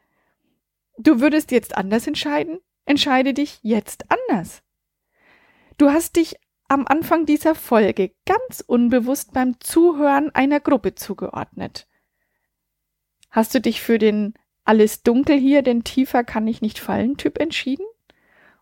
Du 0.98 1.20
würdest 1.20 1.52
jetzt 1.52 1.76
anders 1.76 2.06
entscheiden? 2.06 2.60
Entscheide 2.86 3.34
dich 3.34 3.60
jetzt 3.64 4.06
anders. 4.12 4.62
Du 5.78 5.90
hast 5.90 6.16
dich 6.16 6.36
am 6.68 6.86
Anfang 6.86 7.26
dieser 7.26 7.56
Folge 7.56 8.12
ganz 8.26 8.64
unbewusst 8.66 9.34
beim 9.34 9.60
Zuhören 9.60 10.34
einer 10.34 10.60
Gruppe 10.60 10.96
zugeordnet. 10.96 11.88
Hast 13.30 13.54
du 13.56 13.62
dich 13.62 13.82
für 13.82 13.98
den 13.98 14.34
alles 14.64 15.04
dunkel 15.04 15.38
hier, 15.38 15.62
denn 15.62 15.84
tiefer 15.84 16.24
kann 16.24 16.48
ich 16.48 16.62
nicht 16.62 16.80
fallen 16.80 17.18
Typ 17.18 17.40
entschieden? 17.40 17.86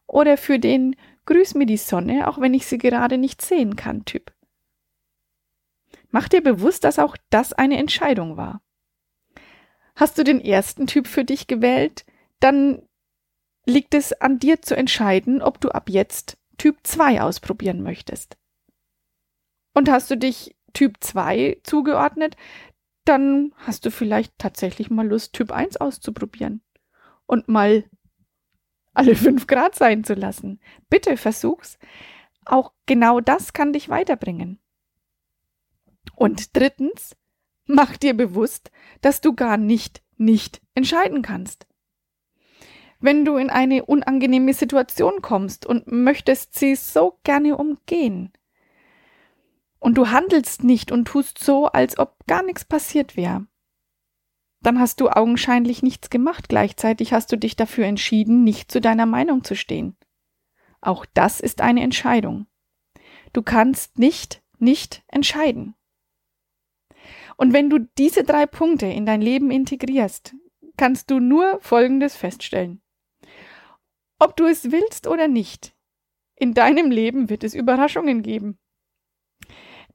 Oder 0.08 0.38
für 0.38 0.60
den 0.60 0.96
Grüß 1.26 1.56
mir 1.56 1.66
die 1.66 1.78
Sonne, 1.78 2.28
auch 2.28 2.40
wenn 2.40 2.54
ich 2.54 2.68
sie 2.68 2.78
gerade 2.78 3.18
nicht 3.18 3.42
sehen 3.42 3.76
kann 3.76 4.06
Typ? 4.06 4.32
Mach 6.12 6.30
dir 6.30 6.42
bewusst, 6.42 6.84
dass 6.84 7.00
auch 7.00 7.18
das 7.30 7.54
eine 7.54 7.78
Entscheidung 7.78 8.38
war. 8.38 8.62
Hast 9.96 10.18
du 10.18 10.24
den 10.24 10.40
ersten 10.40 10.88
Typ 10.88 11.08
für 11.08 11.26
dich 11.26 11.48
gewählt, 11.48 12.06
dann 12.40 12.88
liegt 13.66 13.96
es 13.96 14.14
an 14.14 14.38
dir 14.38 14.62
zu 14.62 14.76
entscheiden, 14.78 15.42
ob 15.42 15.60
du 15.60 15.70
ab 15.70 15.90
jetzt 15.90 16.38
Typ 16.58 16.78
2 16.84 17.22
ausprobieren 17.22 17.82
möchtest. 17.82 18.38
Und 19.74 19.90
hast 19.90 20.10
du 20.10 20.18
dich 20.18 20.56
Typ 20.74 20.98
2 21.02 21.60
zugeordnet, 21.64 22.36
dann 23.06 23.54
hast 23.58 23.86
du 23.86 23.92
vielleicht 23.92 24.38
tatsächlich 24.38 24.90
mal 24.90 25.08
Lust, 25.08 25.34
Typ 25.34 25.52
1 25.52 25.78
auszuprobieren 25.78 26.62
und 27.26 27.48
mal 27.48 27.86
alle 28.94 29.16
fünf 29.16 29.48
Grad 29.48 29.76
sein 29.76 30.04
zu 30.04 30.14
lassen. 30.14 30.60
Bitte 30.90 31.18
versuch's. 31.18 31.78
Auch 32.46 32.74
genau 32.86 33.20
das 33.20 33.54
kann 33.54 33.74
dich 33.74 33.90
weiterbringen. 33.90 34.60
Und 36.16 36.56
drittens, 36.56 37.16
mach 37.66 37.98
dir 37.98 38.16
bewusst, 38.16 38.72
dass 39.02 39.22
du 39.22 39.34
gar 39.34 39.58
nicht 39.58 40.06
nicht 40.18 40.62
entscheiden 40.74 41.22
kannst. 41.22 41.68
Wenn 43.00 43.26
du 43.26 43.38
in 43.38 43.50
eine 43.50 43.86
unangenehme 43.86 44.54
Situation 44.54 45.22
kommst 45.22 45.66
und 45.66 45.92
möchtest 45.92 46.56
sie 46.56 46.76
so 46.76 47.20
gerne 47.24 47.58
umgehen, 47.58 48.32
und 49.80 50.00
du 50.00 50.10
handelst 50.10 50.64
nicht 50.64 50.92
und 50.92 51.06
tust 51.06 51.38
so, 51.38 51.68
als 51.68 52.00
ob 52.00 52.26
gar 52.26 52.42
nichts 52.42 52.66
passiert 52.66 53.16
wäre, 53.16 53.46
dann 54.62 54.80
hast 54.80 55.00
du 55.00 55.10
augenscheinlich 55.10 55.84
nichts 55.84 56.10
gemacht, 56.10 56.50
gleichzeitig 56.50 57.14
hast 57.14 57.32
du 57.32 57.38
dich 57.38 57.56
dafür 57.56 57.86
entschieden, 57.86 58.44
nicht 58.44 58.72
zu 58.72 58.82
deiner 58.82 59.06
Meinung 59.06 59.44
zu 59.44 59.56
stehen. 59.56 59.96
Auch 60.82 61.06
das 61.14 61.40
ist 61.40 61.62
eine 61.62 61.84
Entscheidung. 61.84 62.48
Du 63.32 63.44
kannst 63.44 64.00
nicht 64.00 64.42
nicht 64.60 65.04
entscheiden. 65.08 65.76
Und 67.38 67.54
wenn 67.54 67.70
du 67.70 67.80
diese 67.98 68.24
drei 68.24 68.46
Punkte 68.46 68.88
in 68.88 69.06
dein 69.06 69.22
Leben 69.22 69.52
integrierst, 69.52 70.36
kannst 70.78 71.12
du 71.12 71.20
nur 71.20 71.60
Folgendes 71.62 72.16
feststellen. 72.16 72.82
Ob 74.20 74.36
du 74.38 74.46
es 74.46 74.72
willst 74.72 75.08
oder 75.08 75.28
nicht, 75.28 75.74
in 76.36 76.54
deinem 76.54 76.92
Leben 76.92 77.30
wird 77.30 77.44
es 77.44 77.54
Überraschungen 77.54 78.22
geben. 78.22 78.58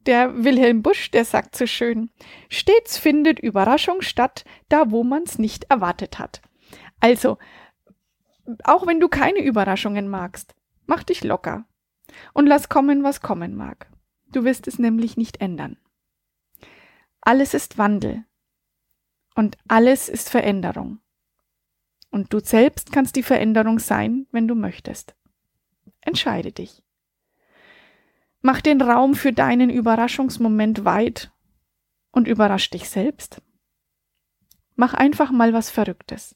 Der 0.07 0.45
Wilhelm 0.45 0.83
Busch, 0.83 1.11
der 1.11 1.25
sagt 1.25 1.57
so 1.57 1.67
schön, 1.67 2.11
stets 2.49 2.97
findet 2.97 3.39
Überraschung 3.39 4.01
statt, 4.01 4.45
da 4.69 4.91
wo 4.91 5.05
man's 5.05 5.39
nicht 5.39 5.65
erwartet 5.65 6.19
hat. 6.19 6.41
Also, 7.01 7.39
auch 8.65 8.87
wenn 8.87 9.01
du 9.01 9.09
keine 9.09 9.41
Überraschungen 9.41 10.09
magst, 10.09 10.55
mach 10.87 11.03
dich 11.03 11.23
locker 11.23 11.67
und 12.33 12.47
lass 12.47 12.69
kommen, 12.69 13.03
was 13.03 13.21
kommen 13.21 13.55
mag. 13.55 13.91
Du 14.33 14.45
wirst 14.45 14.67
es 14.69 14.79
nämlich 14.79 15.17
nicht 15.17 15.41
ändern. 15.41 15.77
Alles 17.21 17.53
ist 17.53 17.77
Wandel 17.77 18.25
und 19.35 19.59
alles 19.69 20.09
ist 20.09 20.31
Veränderung. 20.31 21.01
Und 22.11 22.33
du 22.33 22.41
selbst 22.41 22.93
kannst 22.93 23.17
die 23.17 23.23
Veränderung 23.23 23.79
sein, 23.79 24.27
wenn 24.33 24.49
du 24.49 24.55
möchtest. 24.55 25.15
Entscheide 26.01 26.53
dich. 26.53 26.83
Mach 28.43 28.61
den 28.61 28.81
Raum 28.81 29.15
für 29.15 29.33
deinen 29.33 29.71
Überraschungsmoment 29.71 30.85
weit 30.85 31.31
und 32.11 32.27
überrasch 32.27 32.71
dich 32.71 32.89
selbst. 32.89 33.43
Mach 34.77 34.95
einfach 34.95 35.31
mal 35.31 35.53
was 35.53 35.71
Verrücktes. 35.71 36.35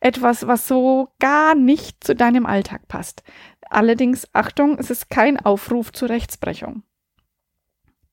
Etwas, 0.00 0.46
was 0.46 0.68
so 0.68 1.08
gar 1.18 1.54
nicht 1.54 2.04
zu 2.04 2.14
deinem 2.14 2.46
Alltag 2.46 2.88
passt. 2.88 3.22
Allerdings, 3.62 4.28
Achtung, 4.32 4.78
es 4.78 4.90
ist 4.90 5.08
kein 5.08 5.38
Aufruf 5.40 5.92
zur 5.92 6.10
Rechtsbrechung. 6.10 6.82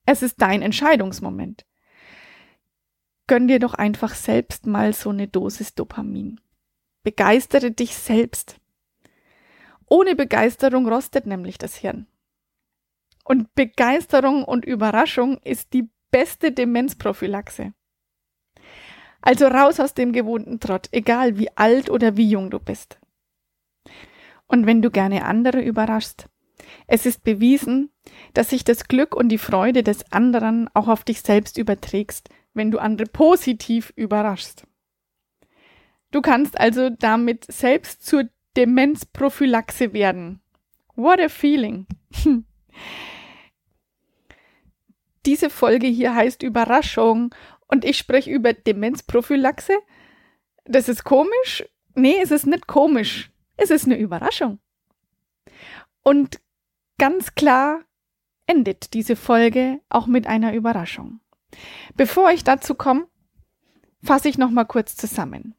Es 0.06 0.22
ist 0.22 0.40
dein 0.40 0.62
Entscheidungsmoment. 0.62 1.64
Gönn 3.26 3.48
dir 3.48 3.58
doch 3.58 3.74
einfach 3.74 4.14
selbst 4.14 4.66
mal 4.66 4.92
so 4.92 5.10
eine 5.10 5.28
Dosis 5.28 5.74
Dopamin. 5.74 6.40
Begeistere 7.02 7.70
dich 7.70 7.94
selbst. 7.96 8.60
Ohne 9.86 10.14
Begeisterung 10.14 10.88
rostet 10.88 11.26
nämlich 11.26 11.56
das 11.58 11.76
Hirn. 11.76 12.06
Und 13.24 13.54
Begeisterung 13.54 14.44
und 14.44 14.64
Überraschung 14.64 15.38
ist 15.38 15.72
die 15.72 15.88
beste 16.10 16.52
Demenzprophylaxe. 16.52 17.72
Also 19.22 19.46
raus 19.46 19.80
aus 19.80 19.94
dem 19.94 20.12
gewohnten 20.12 20.60
Trott, 20.60 20.88
egal 20.92 21.38
wie 21.38 21.48
alt 21.56 21.88
oder 21.88 22.18
wie 22.18 22.28
jung 22.28 22.50
du 22.50 22.60
bist. 22.60 22.98
Und 24.46 24.66
wenn 24.66 24.82
du 24.82 24.90
gerne 24.90 25.24
andere 25.24 25.62
überraschst, 25.62 26.28
es 26.86 27.06
ist 27.06 27.24
bewiesen, 27.24 27.90
dass 28.34 28.50
sich 28.50 28.64
das 28.64 28.86
Glück 28.86 29.14
und 29.14 29.30
die 29.30 29.38
Freude 29.38 29.82
des 29.82 30.12
anderen 30.12 30.68
auch 30.74 30.88
auf 30.88 31.04
dich 31.04 31.22
selbst 31.22 31.56
überträgst, 31.56 32.28
wenn 32.54 32.70
du 32.70 32.78
andere 32.78 33.06
positiv 33.06 33.92
überraschst. 33.96 34.66
Du 36.10 36.22
kannst 36.22 36.58
also 36.58 36.90
damit 36.90 37.44
selbst 37.52 38.06
zur 38.06 38.28
Demenzprophylaxe 38.56 39.92
werden. 39.92 40.40
What 40.94 41.20
a 41.20 41.28
feeling. 41.28 41.86
Diese 45.26 45.50
Folge 45.50 45.88
hier 45.88 46.14
heißt 46.14 46.42
Überraschung 46.42 47.34
und 47.66 47.84
ich 47.84 47.98
spreche 47.98 48.30
über 48.30 48.52
Demenzprophylaxe. 48.52 49.72
Das 50.64 50.88
ist 50.88 51.04
komisch? 51.04 51.64
Nee, 51.94 52.16
es 52.22 52.30
ist 52.30 52.46
nicht 52.46 52.66
komisch. 52.66 53.30
Es 53.56 53.70
ist 53.70 53.86
eine 53.86 53.98
Überraschung. 53.98 54.58
Und 56.02 56.40
ganz 56.98 57.34
klar 57.34 57.84
endet 58.46 58.94
diese 58.94 59.16
Folge 59.16 59.80
auch 59.88 60.06
mit 60.06 60.26
einer 60.26 60.54
Überraschung. 60.54 61.20
Bevor 61.94 62.30
ich 62.30 62.44
dazu 62.44 62.74
komme, 62.74 63.08
fasse 64.02 64.28
ich 64.28 64.38
noch 64.38 64.50
mal 64.50 64.64
kurz 64.64 64.96
zusammen. 64.96 65.54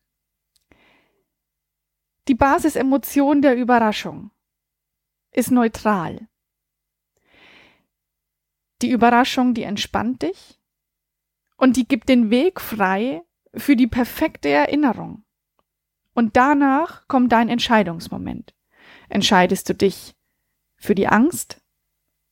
Die 2.28 2.36
Basisemotion 2.36 3.42
der 3.42 3.56
Überraschung 3.56 4.32
ist 5.32 5.52
neutral. 5.52 6.28
Die 8.82 8.90
Überraschung, 8.90 9.54
die 9.54 9.64
entspannt 9.64 10.24
dich 10.24 10.60
und 11.58 11.78
die 11.78 11.88
gibt 11.88 12.10
den 12.10 12.30
Weg 12.30 12.60
frei 12.60 13.22
für 13.56 13.76
die 13.76 13.88
perfekte 13.88 14.50
Erinnerung. 14.50 15.24
Und 16.14 16.36
danach 16.36 17.08
kommt 17.08 17.32
dein 17.32 17.50
Entscheidungsmoment. 17.50 18.56
Entscheidest 19.10 19.70
du 19.70 19.76
dich 19.76 20.16
für 20.78 20.96
die 20.96 21.08
Angst, 21.08 21.62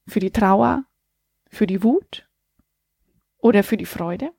für 0.07 0.19
die 0.19 0.31
Trauer, 0.31 0.85
für 1.49 1.67
die 1.67 1.83
Wut 1.83 2.27
oder 3.43 3.63
für 3.63 3.77
die 3.77 3.85
Freude? 3.85 4.31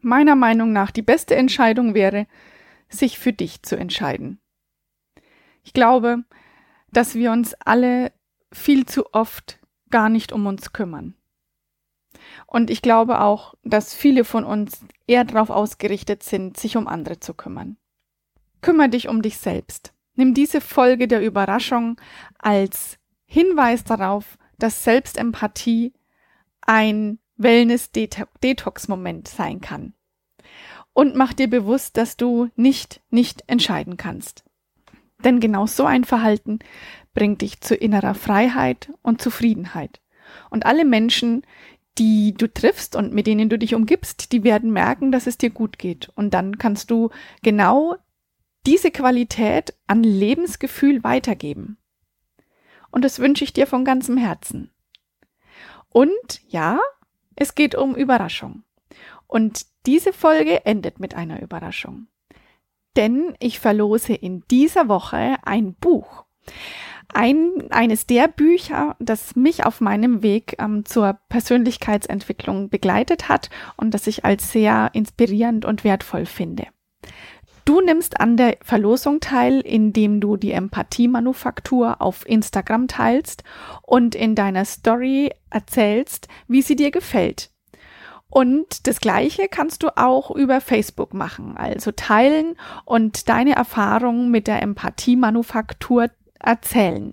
Meiner 0.00 0.34
Meinung 0.34 0.72
nach 0.72 0.90
die 0.90 1.02
beste 1.02 1.36
Entscheidung 1.36 1.94
wäre, 1.94 2.26
sich 2.88 3.18
für 3.18 3.34
dich 3.34 3.62
zu 3.62 3.76
entscheiden. 3.76 4.40
Ich 5.62 5.74
glaube, 5.74 6.24
dass 6.90 7.14
wir 7.14 7.30
uns 7.30 7.54
alle 7.54 8.12
viel 8.50 8.86
zu 8.86 9.12
oft 9.12 9.60
gar 9.90 10.08
nicht 10.08 10.32
um 10.32 10.46
uns 10.46 10.72
kümmern. 10.72 11.14
Und 12.46 12.70
ich 12.70 12.80
glaube 12.80 13.20
auch, 13.20 13.54
dass 13.62 13.94
viele 13.94 14.24
von 14.24 14.44
uns 14.44 14.84
eher 15.06 15.24
darauf 15.24 15.50
ausgerichtet 15.50 16.22
sind, 16.22 16.56
sich 16.56 16.76
um 16.76 16.88
andere 16.88 17.20
zu 17.20 17.34
kümmern. 17.34 17.76
Kümmer 18.62 18.88
dich 18.88 19.06
um 19.08 19.20
dich 19.20 19.36
selbst. 19.36 19.92
Nimm 20.14 20.32
diese 20.32 20.60
Folge 20.60 21.08
der 21.08 21.22
Überraschung 21.22 22.00
als 22.38 22.98
Hinweis 23.26 23.84
darauf, 23.84 24.38
dass 24.58 24.82
Selbstempathie 24.82 25.92
ein 26.62 27.18
Wellness-Detox-Moment 27.42 29.28
sein 29.28 29.60
kann. 29.60 29.94
Und 30.92 31.14
mach 31.14 31.32
dir 31.32 31.48
bewusst, 31.48 31.96
dass 31.96 32.16
du 32.16 32.48
nicht 32.56 33.00
nicht 33.10 33.44
entscheiden 33.46 33.96
kannst. 33.96 34.44
Denn 35.24 35.40
genau 35.40 35.66
so 35.66 35.84
ein 35.84 36.04
Verhalten 36.04 36.58
bringt 37.14 37.42
dich 37.42 37.60
zu 37.60 37.74
innerer 37.74 38.14
Freiheit 38.14 38.92
und 39.02 39.20
Zufriedenheit. 39.20 40.00
Und 40.48 40.66
alle 40.66 40.84
Menschen, 40.84 41.42
die 41.98 42.34
du 42.34 42.52
triffst 42.52 42.96
und 42.96 43.12
mit 43.12 43.26
denen 43.26 43.48
du 43.48 43.58
dich 43.58 43.74
umgibst, 43.74 44.32
die 44.32 44.44
werden 44.44 44.72
merken, 44.72 45.12
dass 45.12 45.26
es 45.26 45.38
dir 45.38 45.50
gut 45.50 45.78
geht. 45.78 46.10
Und 46.14 46.34
dann 46.34 46.58
kannst 46.58 46.90
du 46.90 47.10
genau 47.42 47.96
diese 48.66 48.90
Qualität 48.90 49.74
an 49.86 50.02
Lebensgefühl 50.02 51.02
weitergeben. 51.02 51.78
Und 52.90 53.04
das 53.04 53.18
wünsche 53.18 53.44
ich 53.44 53.52
dir 53.52 53.66
von 53.66 53.84
ganzem 53.84 54.16
Herzen. 54.16 54.70
Und 55.88 56.40
ja, 56.48 56.78
es 57.40 57.56
geht 57.56 57.74
um 57.74 57.96
Überraschung. 57.96 58.62
Und 59.26 59.66
diese 59.86 60.12
Folge 60.12 60.64
endet 60.66 61.00
mit 61.00 61.14
einer 61.14 61.42
Überraschung. 61.42 62.06
Denn 62.96 63.34
ich 63.40 63.58
verlose 63.58 64.14
in 64.14 64.44
dieser 64.50 64.88
Woche 64.88 65.36
ein 65.42 65.74
Buch 65.74 66.24
ein, 67.12 67.70
eines 67.70 68.06
der 68.06 68.28
Bücher, 68.28 68.96
das 68.98 69.34
mich 69.36 69.64
auf 69.64 69.80
meinem 69.80 70.22
Weg 70.22 70.56
ähm, 70.58 70.84
zur 70.84 71.18
Persönlichkeitsentwicklung 71.28 72.68
begleitet 72.68 73.28
hat 73.28 73.50
und 73.76 73.94
das 73.94 74.06
ich 74.06 74.24
als 74.24 74.52
sehr 74.52 74.90
inspirierend 74.92 75.64
und 75.64 75.84
wertvoll 75.84 76.26
finde. 76.26 76.66
Du 77.70 77.80
nimmst 77.80 78.18
an 78.18 78.36
der 78.36 78.56
Verlosung 78.62 79.20
teil, 79.20 79.60
indem 79.60 80.20
du 80.20 80.36
die 80.36 80.50
Empathie-Manufaktur 80.50 82.02
auf 82.02 82.28
Instagram 82.28 82.88
teilst 82.88 83.44
und 83.82 84.16
in 84.16 84.34
deiner 84.34 84.64
Story 84.64 85.30
erzählst, 85.50 86.26
wie 86.48 86.62
sie 86.62 86.74
dir 86.74 86.90
gefällt. 86.90 87.52
Und 88.28 88.88
das 88.88 89.00
Gleiche 89.00 89.46
kannst 89.48 89.84
du 89.84 89.96
auch 89.96 90.32
über 90.32 90.60
Facebook 90.60 91.14
machen, 91.14 91.56
also 91.56 91.92
teilen 91.92 92.56
und 92.86 93.28
deine 93.28 93.54
Erfahrungen 93.54 94.32
mit 94.32 94.48
der 94.48 94.62
Empathie-Manufaktur 94.62 96.10
erzählen. 96.40 97.12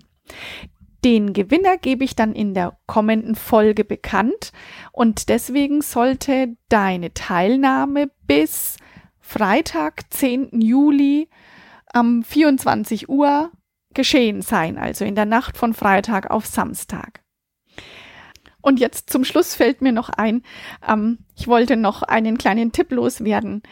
Den 1.04 1.34
Gewinner 1.34 1.76
gebe 1.76 2.02
ich 2.02 2.16
dann 2.16 2.32
in 2.32 2.54
der 2.54 2.76
kommenden 2.86 3.36
Folge 3.36 3.84
bekannt 3.84 4.50
und 4.90 5.28
deswegen 5.28 5.82
sollte 5.82 6.56
deine 6.68 7.14
Teilnahme 7.14 8.10
bis 8.26 8.76
Freitag, 9.30 10.04
10. 10.08 10.58
Juli 10.62 11.28
um 11.94 12.22
24 12.22 13.10
Uhr 13.10 13.52
geschehen 13.92 14.40
sein, 14.40 14.78
also 14.78 15.04
in 15.04 15.14
der 15.14 15.26
Nacht 15.26 15.58
von 15.58 15.74
Freitag 15.74 16.30
auf 16.30 16.46
Samstag. 16.46 17.20
Und 18.62 18.80
jetzt 18.80 19.10
zum 19.10 19.24
Schluss 19.24 19.54
fällt 19.54 19.82
mir 19.82 19.92
noch 19.92 20.08
ein, 20.08 20.42
ähm, 20.88 21.18
ich 21.36 21.46
wollte 21.46 21.76
noch 21.76 22.02
einen 22.02 22.38
kleinen 22.38 22.72
Tipp 22.72 22.90
loswerden. 22.90 23.62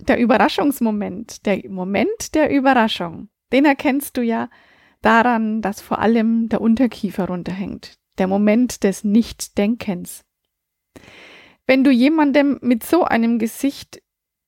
Der 0.00 0.18
Überraschungsmoment, 0.18 1.46
der 1.46 1.62
Moment 1.70 2.34
der 2.34 2.50
Überraschung, 2.50 3.28
den 3.52 3.66
erkennst 3.66 4.16
du 4.16 4.22
ja 4.22 4.48
daran, 5.00 5.62
dass 5.62 5.80
vor 5.80 6.00
allem 6.00 6.48
der 6.48 6.60
Unterkiefer 6.60 7.28
runterhängt, 7.28 7.98
der 8.18 8.26
Moment 8.26 8.82
des 8.82 9.04
Nichtdenkens. 9.04 10.24
Wenn 11.68 11.84
du 11.84 11.92
jemandem 11.92 12.58
mit 12.62 12.82
so 12.82 13.04
einem 13.04 13.38
Gesicht 13.38 14.02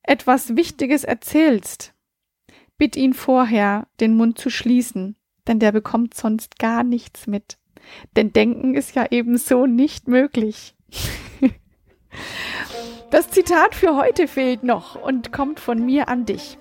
etwas 0.07 0.55
Wichtiges 0.55 1.03
erzählst, 1.03 1.93
bitt 2.77 2.95
ihn 2.95 3.13
vorher, 3.13 3.87
den 3.99 4.15
Mund 4.15 4.39
zu 4.39 4.49
schließen, 4.49 5.15
denn 5.47 5.59
der 5.59 5.71
bekommt 5.71 6.13
sonst 6.13 6.59
gar 6.59 6.83
nichts 6.83 7.27
mit. 7.27 7.57
Denn 8.15 8.33
Denken 8.33 8.75
ist 8.75 8.95
ja 8.95 9.07
ebenso 9.11 9.65
nicht 9.65 10.07
möglich. 10.07 10.75
das 13.11 13.29
Zitat 13.29 13.75
für 13.75 13.95
heute 13.95 14.27
fehlt 14.27 14.63
noch 14.63 15.01
und 15.01 15.31
kommt 15.31 15.59
von 15.59 15.85
mir 15.85 16.09
an 16.09 16.25
dich. 16.25 16.57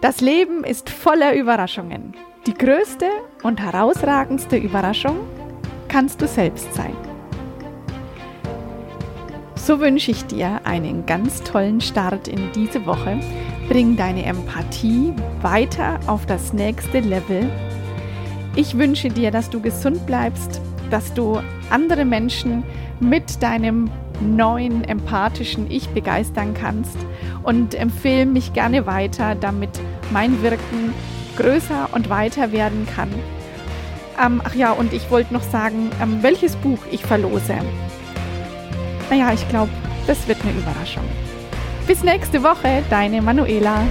Das 0.00 0.20
Leben 0.20 0.64
ist 0.64 0.90
voller 0.90 1.34
Überraschungen. 1.34 2.14
Die 2.46 2.54
größte 2.54 3.08
und 3.42 3.60
herausragendste 3.60 4.56
Überraschung 4.56 5.18
kannst 5.88 6.20
du 6.20 6.28
selbst 6.28 6.72
sein. 6.74 6.96
So 9.66 9.80
wünsche 9.80 10.12
ich 10.12 10.24
dir 10.26 10.60
einen 10.62 11.06
ganz 11.06 11.42
tollen 11.42 11.80
Start 11.80 12.28
in 12.28 12.52
diese 12.54 12.86
Woche. 12.86 13.18
Bring 13.68 13.96
deine 13.96 14.24
Empathie 14.24 15.12
weiter 15.42 15.98
auf 16.06 16.24
das 16.24 16.52
nächste 16.52 17.00
Level. 17.00 17.50
Ich 18.54 18.78
wünsche 18.78 19.08
dir, 19.08 19.32
dass 19.32 19.50
du 19.50 19.60
gesund 19.60 20.06
bleibst, 20.06 20.60
dass 20.88 21.12
du 21.14 21.40
andere 21.68 22.04
Menschen 22.04 22.62
mit 23.00 23.42
deinem 23.42 23.90
neuen 24.20 24.84
empathischen 24.84 25.68
Ich 25.68 25.88
begeistern 25.88 26.54
kannst 26.54 26.98
und 27.42 27.74
empfehle 27.74 28.26
mich 28.26 28.52
gerne 28.52 28.86
weiter, 28.86 29.34
damit 29.34 29.70
mein 30.12 30.44
Wirken 30.44 30.94
größer 31.36 31.88
und 31.90 32.08
weiter 32.08 32.52
werden 32.52 32.86
kann. 32.94 33.10
Ähm, 34.24 34.40
ach 34.44 34.54
ja, 34.54 34.70
und 34.70 34.92
ich 34.92 35.10
wollte 35.10 35.34
noch 35.34 35.42
sagen, 35.42 35.90
ähm, 36.00 36.18
welches 36.22 36.54
Buch 36.54 36.78
ich 36.92 37.02
verlose. 37.04 37.56
Naja, 39.10 39.32
ich 39.32 39.48
glaube, 39.48 39.70
das 40.06 40.26
wird 40.26 40.38
eine 40.42 40.52
Überraschung. 40.52 41.04
Bis 41.86 42.02
nächste 42.02 42.42
Woche, 42.42 42.82
deine 42.90 43.22
Manuela. 43.22 43.86